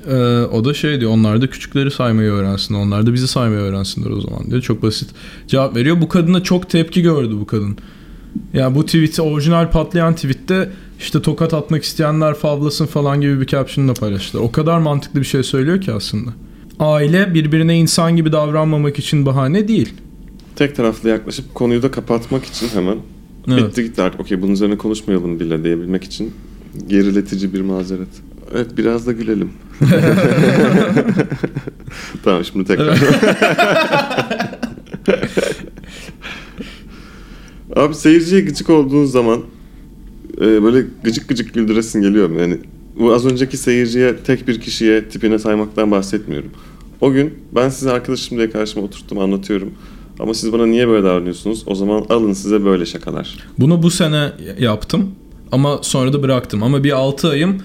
[0.08, 0.14] Ee,
[0.52, 2.74] o da şey diyor onlar da küçükleri saymayı öğrensin.
[2.74, 4.62] Onlar da bizi saymayı öğrensinler o zaman diyor.
[4.62, 5.10] Çok basit
[5.48, 6.02] cevap veriyor.
[6.02, 7.78] Bu kadına çok tepki gördü bu kadın.
[8.54, 10.70] Ya bu tweet orijinal patlayan tweette
[11.02, 14.44] işte tokat atmak isteyenler favlasın falan gibi bir caption'la paylaştılar.
[14.44, 16.32] O kadar mantıklı bir şey söylüyor ki aslında.
[16.80, 19.94] Aile birbirine insan gibi davranmamak için bahane değil.
[20.56, 22.98] Tek taraflı yaklaşıp konuyu da kapatmak için hemen
[23.48, 23.64] Evet.
[23.64, 26.34] bitti gitti artık okey bunun üzerine konuşmayalım bile diyebilmek için
[26.88, 28.08] geriletici bir mazeret.
[28.56, 29.50] Evet biraz da gülelim.
[32.24, 32.98] tamam şimdi tekrar.
[37.76, 39.42] Abi seyirciye gıcık olduğun zaman
[40.42, 42.40] e, böyle gıcık gıcık güldüresin geliyor?
[42.40, 42.58] Yani
[43.00, 46.52] bu az önceki seyirciye tek bir kişiye tipine saymaktan bahsetmiyorum.
[47.02, 49.74] O gün ben size arkadaşım diye karşıma oturttum anlatıyorum.
[50.20, 51.64] Ama siz bana niye böyle davranıyorsunuz?
[51.66, 53.38] O zaman alın size böyle şakalar.
[53.60, 55.12] Bunu bu sene yaptım
[55.52, 56.64] ama sonra da bıraktım.
[56.64, 57.58] Ama bir 6 ayım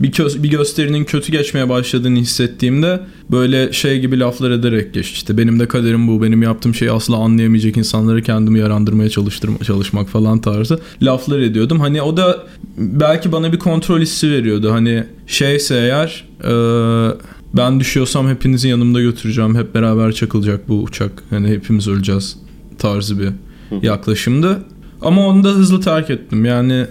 [0.00, 3.00] bir, kö- bir gösterinin kötü geçmeye başladığını hissettiğimde
[3.30, 5.12] böyle şey gibi laflar ederek geçti.
[5.14, 6.22] İşte benim de kaderim bu.
[6.22, 11.80] Benim yaptığım şeyi asla anlayamayacak insanları kendimi yarandırmaya çalıştırma, çalışmak falan tarzı laflar ediyordum.
[11.80, 12.46] Hani o da
[12.78, 14.72] belki bana bir kontrol hissi veriyordu.
[14.72, 16.52] Hani şeyse eğer e,
[17.56, 19.56] ben düşüyorsam hepinizi yanımda götüreceğim.
[19.56, 21.12] Hep beraber çakılacak bu uçak.
[21.30, 22.36] Hani hepimiz öleceğiz
[22.78, 23.28] tarzı bir
[23.82, 24.64] yaklaşımdı.
[25.02, 26.44] Ama onu da hızlı terk ettim.
[26.44, 26.86] Yani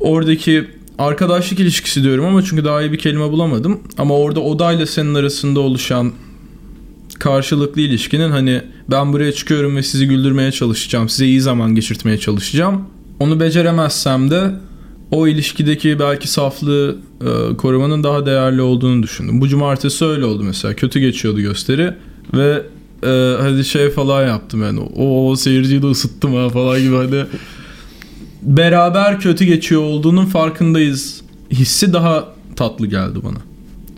[0.00, 0.64] oradaki
[0.98, 3.80] arkadaşlık ilişkisi diyorum ama çünkü daha iyi bir kelime bulamadım.
[3.98, 6.12] Ama orada odayla senin arasında oluşan
[7.18, 11.08] karşılıklı ilişkinin hani ben buraya çıkıyorum ve sizi güldürmeye çalışacağım.
[11.08, 12.84] Size iyi zaman geçirtmeye çalışacağım.
[13.20, 14.50] Onu beceremezsem de
[15.10, 19.40] o ilişkideki belki saflığı e, korumanın daha değerli olduğunu düşündüm.
[19.40, 20.74] Bu cumartesi öyle oldu mesela.
[20.74, 21.94] Kötü geçiyordu gösteri
[22.34, 22.62] ve
[23.02, 24.80] e, hadi şey falan yaptım yani.
[24.80, 27.24] O, o seyirciyi de ısıttım ha falan gibi hani
[28.44, 33.38] beraber kötü geçiyor olduğunun farkındayız hissi daha tatlı geldi bana.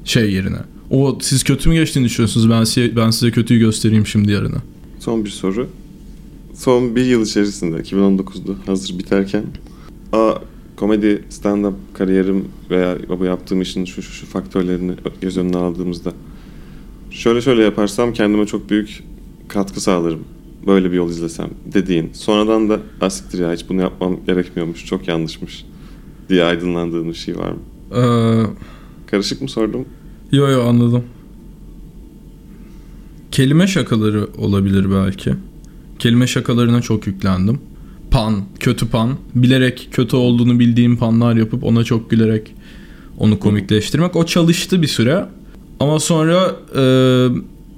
[0.05, 0.59] Şey yerine.
[0.91, 2.51] O siz kötü mü geçtiğini düşünüyorsunuz?
[2.51, 4.63] Ben size, ben size kötüyü göstereyim şimdi yarına.
[5.01, 5.69] Son bir soru.
[6.55, 9.45] Son bir yıl içerisinde 2019'da hazır biterken
[10.13, 10.35] a
[10.77, 16.13] komedi stand-up kariyerim veya bu yaptığım işin şu şu, şu faktörlerini göz önüne aldığımızda
[17.11, 19.03] şöyle şöyle yaparsam kendime çok büyük
[19.49, 20.21] katkı sağlarım.
[20.67, 22.11] Böyle bir yol izlesem dediğin.
[22.13, 24.85] Sonradan da asiktir ya hiç bunu yapmam gerekmiyormuş.
[24.87, 25.65] Çok yanlışmış
[26.29, 27.59] diye aydınlandığın bir şey var mı?
[27.97, 29.85] Ee, Karışık mı sordum?
[30.33, 31.05] yo yo anladım.
[33.33, 35.35] Kelime şakaları olabilir belki.
[35.99, 37.61] Kelime şakalarına çok yüklendim.
[38.11, 39.11] Pan, kötü pan.
[39.35, 42.55] Bilerek kötü olduğunu bildiğim panlar yapıp ona çok gülerek
[43.19, 44.17] onu komikleştirmek.
[44.17, 45.27] O çalıştı bir süre.
[45.81, 46.83] Ama sonra e,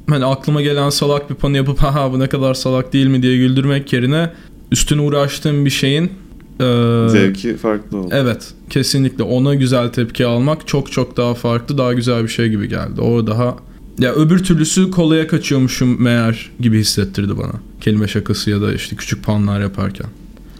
[0.09, 3.37] hani aklıma gelen salak bir panı yapıp ha bu ne kadar salak değil mi diye
[3.37, 4.31] güldürmek yerine
[4.73, 6.13] üstüne uğraştığım bir şeyin
[6.61, 8.09] e, Zevki farklı oldu.
[8.13, 12.69] Evet kesinlikle ona güzel tepki almak çok çok daha farklı daha güzel bir şey gibi
[12.69, 13.01] geldi.
[13.01, 13.57] O daha
[13.99, 17.53] ya öbür türlüsü kolaya kaçıyormuşum meğer gibi hissettirdi bana.
[17.81, 20.07] Kelime şakası ya da işte küçük panlar yaparken.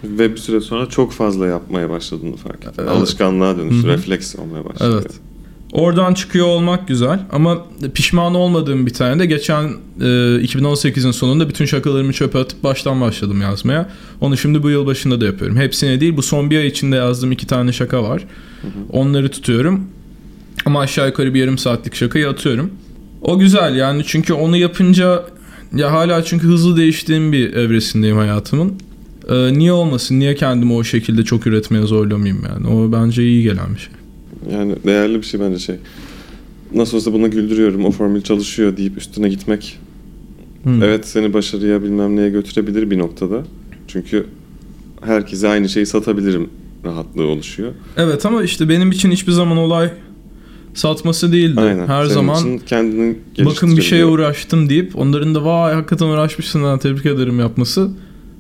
[0.05, 2.73] Ve bir süre sonra çok fazla yapmaya başladığını fark ettim.
[2.79, 2.91] Evet.
[2.91, 5.01] Alışkanlığa dönüştü, refleks olmaya başladı.
[5.03, 5.21] Evet.
[5.73, 9.65] Oradan çıkıyor olmak güzel ama pişman olmadığım bir tane de geçen
[10.01, 13.91] e, 2018'in sonunda bütün şakalarımı çöpe atıp baştan başladım yazmaya.
[14.21, 15.57] Onu şimdi bu yıl başında da yapıyorum.
[15.57, 18.25] Hepsine değil bu son bir ay içinde yazdığım iki tane şaka var.
[18.91, 19.85] Onları tutuyorum.
[20.67, 22.71] Ama aşağı yukarı bir yarım saatlik şakayı atıyorum.
[23.23, 25.25] O güzel yani çünkü onu yapınca
[25.77, 28.75] ya hala çünkü hızlı değiştiğim bir evresindeyim hayatımın.
[29.29, 30.21] E, niye olmasın?
[30.21, 32.67] Niye kendimi o şekilde çok üretmeye zorlamayayım yani?
[32.67, 33.98] O bence iyi gelen bir şey.
[34.53, 35.77] Yani değerli bir şey bence şey.
[36.75, 39.79] Nasıl olsa buna güldürüyorum, o formül çalışıyor deyip üstüne gitmek.
[40.65, 40.71] Hı.
[40.85, 43.43] Evet seni başarıya bilmem neye götürebilir bir noktada.
[43.89, 44.27] Çünkü
[45.03, 46.51] herkese aynı şeyi satabilirim
[46.85, 47.73] rahatlığı oluşuyor.
[47.97, 49.91] Evet ama işte benim için hiçbir zaman olay
[50.75, 51.61] satması değildi.
[51.61, 51.87] Aynen.
[51.87, 56.79] Her Senin zaman kendini bakın bir şeye uğraştım deyip onların da vay hakikaten uğraşmışsın ha
[56.79, 57.91] tebrik ederim yapması.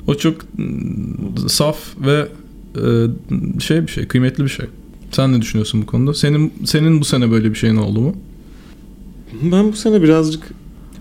[0.06, 2.28] O çok mm, saf ve
[2.76, 4.66] e, şey bir şey, kıymetli bir şey.
[5.12, 6.14] Sen ne düşünüyorsun bu konuda?
[6.14, 8.14] Senin senin bu sene böyle bir şeyin oldu mu?
[9.52, 10.42] Ben bu sene birazcık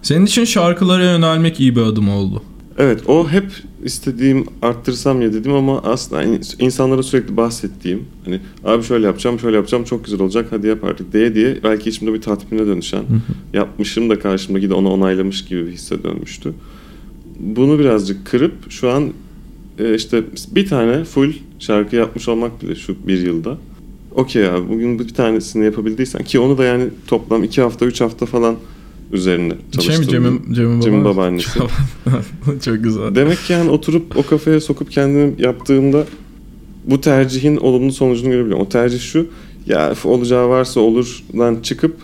[0.02, 2.42] Senin için şarkılara yönelmek iyi bir adım oldu.
[2.78, 3.52] Evet o hep
[3.84, 9.56] istediğim arttırsam ya dedim ama aslında in- insanlara sürekli bahsettiğim hani abi şöyle yapacağım şöyle
[9.56, 13.04] yapacağım çok güzel olacak hadi yap artık diye diye belki içimde bir tatmine dönüşen
[13.54, 16.54] yapmışım da karşımdaki de onu onaylamış gibi bir hisse dönmüştü.
[17.40, 19.10] Bunu birazcık kırıp şu an
[19.80, 20.24] e, işte
[20.56, 23.58] bir tane full şarkı yapmış olmak bile şu bir yılda.
[24.18, 28.26] Okey abi bugün bir tanesini yapabildiysen ki onu da yani toplam iki hafta üç hafta
[28.26, 28.56] falan
[29.12, 30.06] üzerine Şey çalıştım.
[30.06, 31.60] mi Cem'in, Cem'in, Cem'in baba- babaannesi.
[32.66, 33.16] çok güzel.
[33.16, 36.04] Demek ki yani oturup o kafaya sokup kendimi yaptığımda
[36.86, 38.66] bu tercihin olumlu sonucunu görebiliyorum.
[38.66, 39.28] O tercih şu,
[39.68, 41.96] ya olacağı varsa olurdan çıkıp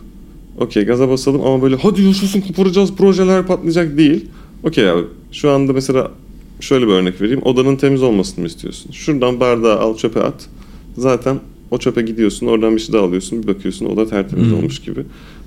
[0.57, 4.25] okey gaza basalım ama böyle hadi yaşasın koparacağız projeler patlayacak değil.
[4.63, 6.11] Okey abi şu anda mesela
[6.59, 7.41] şöyle bir örnek vereyim.
[7.45, 8.91] Odanın temiz olmasını mı istiyorsun?
[8.91, 10.49] Şuradan bardağı al çöpe at.
[10.97, 11.39] Zaten
[11.73, 14.57] o çöpe gidiyorsun oradan bir şey daha alıyorsun bir bakıyorsun oda tertemiz Hmm.
[14.57, 15.03] olmuş gibi.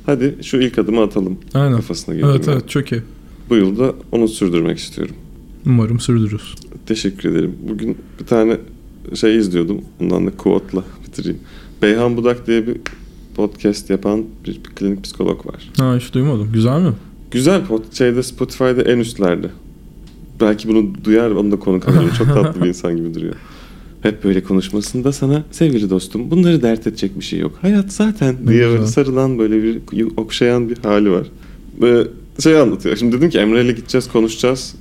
[0.06, 1.76] Hadi şu ilk adımı atalım Aynen.
[1.76, 2.28] kafasına girdim.
[2.30, 2.52] Evet ben.
[2.52, 3.02] evet çok iyi.
[3.50, 5.14] Bu yılda onu sürdürmek istiyorum.
[5.66, 6.54] Umarım sürdürürüz.
[6.86, 7.54] Teşekkür ederim.
[7.68, 8.56] Bugün bir tane
[9.14, 9.80] şey izliyordum.
[10.00, 11.38] Bundan da quote'la bitireyim.
[11.82, 12.76] Beyhan Budak diye bir
[13.36, 15.70] podcast yapan bir, klinik psikolog var.
[15.78, 16.50] Ha hiç duymadım.
[16.52, 16.92] Güzel mi?
[17.30, 17.62] Güzel
[17.92, 19.50] şeyde Spotify'da en üstlerde.
[20.40, 22.10] Belki bunu duyar onu da konuk alırım.
[22.18, 23.34] Çok tatlı bir insan gibi duruyor.
[24.06, 27.52] Hep böyle konuşmasında sana sevgili dostum bunları dert edecek bir şey yok.
[27.62, 28.86] Hayat zaten Ne diye böyle güzel.
[28.86, 29.78] sarılan böyle bir
[30.16, 31.26] okşayan bir hali var.
[31.82, 32.02] Ve
[32.42, 32.96] şey anlatıyor.
[32.96, 34.74] Şimdi dedim ki Emre'yle gideceğiz konuşacağız.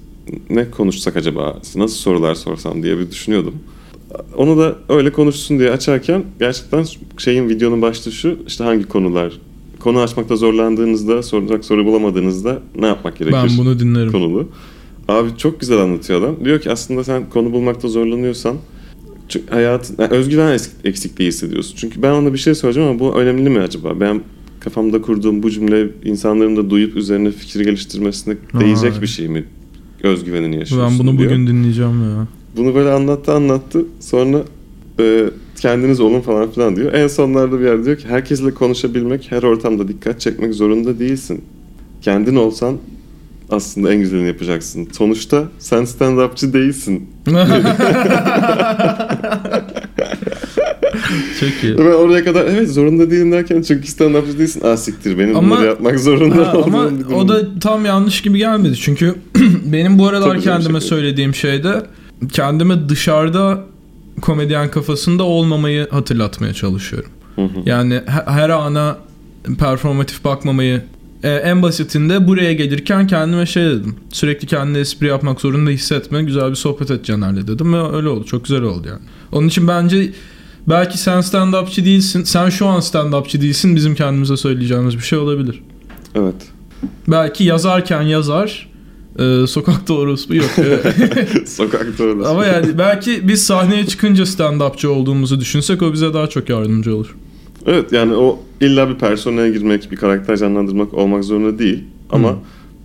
[0.50, 1.60] Ne konuşsak acaba?
[1.76, 3.54] Nasıl sorular sorsam diye bir düşünüyordum.
[4.38, 6.86] Onu da öyle konuşsun diye açarken gerçekten
[7.18, 9.34] şeyin videonun başlığı şu işte hangi konular
[9.80, 13.38] konu açmakta zorlandığınızda soracak soru bulamadığınızda ne yapmak gerekir?
[13.38, 14.12] Ben bunu dinlerim.
[14.12, 14.48] konulu.
[15.08, 16.46] Abi çok güzel anlatıyor adam.
[16.46, 18.56] Diyor ki aslında sen konu bulmakta zorlanıyorsan
[19.30, 21.76] çünkü hayat yani özgüven eksik- eksikliği hissediyorsun.
[21.78, 24.00] Çünkü ben ona bir şey soracağım ama bu önemli mi acaba?
[24.00, 24.22] Ben
[24.60, 29.02] kafamda kurduğum bu cümle insanların da duyup üzerine fikir geliştirmesine değecek Vay.
[29.02, 29.44] bir şey mi?
[30.04, 31.32] Özgüvenini yaşıyorsun Ben bunu diyor.
[31.32, 32.28] bugün dinleyeceğim ya.
[32.58, 33.86] Bunu böyle anlattı anlattı.
[34.00, 34.44] Sonra
[35.00, 35.26] e,
[35.62, 36.94] kendiniz olun falan filan diyor.
[36.94, 41.42] En sonlarda bir yer diyor ki herkesle konuşabilmek, her ortamda dikkat çekmek zorunda değilsin.
[42.02, 42.78] Kendin olsan
[43.50, 44.88] aslında en güzelini yapacaksın.
[44.98, 47.10] Sonuçta sen stand-upçı değilsin.
[51.40, 51.78] çok iyi.
[51.78, 54.62] Ben oraya kadar evet zorunda değilim derken çünkü stand-upçı değilsin.
[54.66, 58.76] Aa siktir benim Ama- bunları yapmak zorunda Ha, ama o da tam yanlış gibi gelmedi.
[58.76, 59.16] Çünkü
[59.66, 60.90] benim bu aralar bir kendime şey.
[60.90, 61.84] söylediğim şey de
[62.32, 63.64] kendime dışarıda
[64.22, 67.10] komedyen kafasında olmamayı hatırlatmaya çalışıyorum.
[67.36, 67.50] Hı hı.
[67.66, 68.98] Yani he- her ana
[69.60, 70.82] performatif bakmamayı
[71.24, 73.96] e, en basitinde buraya gelirken kendime şey dedim.
[74.12, 76.24] Sürekli kendine espri yapmak zorunda hissetme.
[76.24, 78.26] Güzel bir sohbet et Caner'le dedim ve öyle oldu.
[78.26, 79.02] Çok güzel oldu yani.
[79.32, 80.12] Onun için bence
[80.68, 82.24] belki sen stand-upçı değilsin.
[82.24, 83.76] Sen şu an stand-upçı değilsin.
[83.76, 85.64] Bizim kendimize söyleyeceğimiz bir şey olabilir.
[86.16, 86.36] Evet.
[87.08, 88.70] Belki yazarken yazar.
[89.20, 90.50] e, sokakta orospu yok.
[91.46, 92.30] Sokakta orası.
[92.30, 97.16] Ama yani belki biz sahneye çıkınca stand-upçı olduğumuzu düşünsek o bize daha çok yardımcı olur.
[97.66, 101.84] Evet yani o illa bir personaya girmek, bir karakter canlandırmak olmak zorunda değil.
[102.10, 102.36] Ama Hı.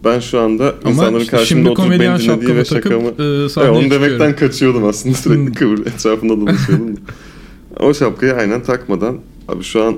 [0.04, 3.08] ben şu anda Ama insanların işte karşımda oturup beni dinlediği ve şakamı...
[3.08, 4.36] e, Evet, onu demekten çıkıyorum.
[4.36, 5.52] kaçıyordum aslında sürekli Hı.
[5.52, 6.96] kıvır etrafında dolaşıyordum.
[7.80, 9.94] o şapkayı aynen takmadan abi şu an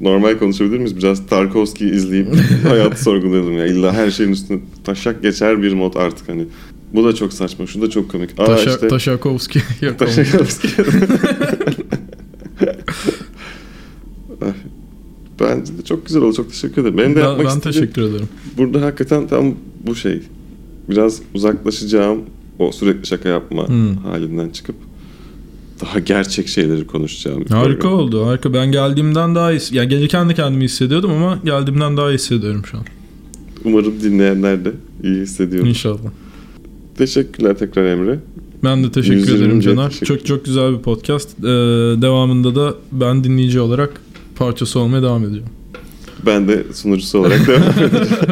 [0.00, 0.96] normal konuşabilir miyiz?
[0.96, 2.28] Biraz Tarkovski izleyip
[2.68, 3.66] hayatı sorguluyordum ya.
[3.66, 6.46] İlla her şeyin üstüne taşak geçer bir mod artık hani.
[6.94, 8.30] Bu da çok saçma, şu da çok komik.
[8.40, 9.62] Aa Taşa, işte Taşakovski.
[9.98, 10.68] Taşakovski.
[15.44, 16.32] Bence de çok güzel oldu.
[16.36, 16.98] Çok teşekkür ederim.
[16.98, 18.28] Benim de ben, yapmak ben teşekkür ederim.
[18.58, 19.54] burada hakikaten tam
[19.86, 20.20] bu şey.
[20.90, 22.18] Biraz uzaklaşacağım
[22.58, 23.96] o sürekli şaka yapma Hmm.
[23.96, 24.76] halinden çıkıp
[25.80, 27.44] daha gerçek şeyleri konuşacağım.
[27.48, 27.98] Harika program.
[27.98, 28.26] oldu.
[28.26, 28.52] Harika.
[28.54, 29.60] Ben geldiğimden daha iyi.
[29.72, 32.84] Ya gelirken de kendimi hissediyordum ama geldiğimden daha iyi hissediyorum şu an.
[33.64, 34.72] Umarım dinleyenler de
[35.04, 35.66] iyi hissediyor.
[35.66, 35.98] İnşallah.
[36.98, 38.18] Teşekkürler tekrar Emre.
[38.64, 39.88] Ben de teşekkür 120 ederim Caner.
[39.90, 41.28] teşekkür Çok çok güzel bir podcast.
[41.38, 41.42] Ee,
[42.02, 44.00] devamında da ben dinleyici olarak
[44.36, 45.46] parçası olmaya devam edeceğim.
[46.26, 48.26] Ben de sunucusu olarak devam edeceğim.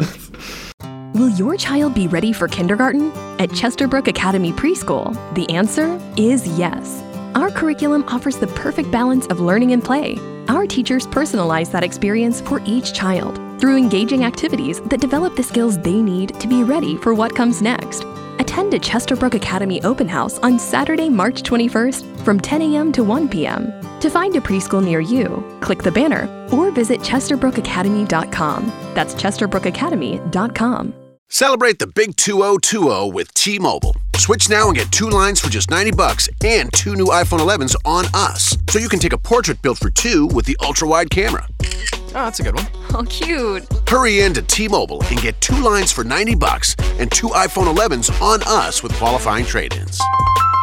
[1.14, 3.10] Will your child be ready for kindergarten?
[3.38, 7.02] At Chesterbrook Academy Preschool, the answer is yes.
[7.34, 10.18] Our curriculum offers the perfect balance of learning and play.
[10.48, 15.78] Our teachers personalize that experience for each child through engaging activities that develop the skills
[15.78, 18.04] they need to be ready for what comes next.
[18.38, 22.92] Attend a Chesterbrook Academy open house on Saturday, March 21st from 10 a.m.
[22.92, 23.72] to 1 p.m.
[24.00, 28.72] To find a preschool near you, click the banner or visit chesterbrookacademy.com.
[28.94, 30.94] That's chesterbrookacademy.com.
[31.28, 33.96] Celebrate the big 2020 with T-Mobile.
[34.16, 37.74] Switch now and get two lines for just 90 bucks and two new iPhone 11s
[37.86, 38.54] on us.
[38.68, 41.46] So you can take a portrait built for two with the ultra-wide camera.
[41.62, 42.66] Oh, that's a good one.
[43.02, 43.66] Oh, cute.
[43.88, 48.10] Hurry in to T-Mobile and get two lines for 90 bucks and two iPhone 11s
[48.20, 49.98] on us with qualifying trade-ins.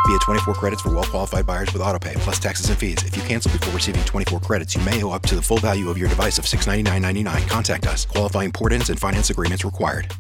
[0.06, 2.98] Via 24 credits for well-qualified buyers with autopay plus taxes and fees.
[3.04, 5.90] If you cancel before receiving 24 credits, you may owe up to the full value
[5.90, 7.48] of your device of $699.99.
[7.48, 8.06] Contact us.
[8.06, 10.14] Qualifying port-ins and finance agreements required.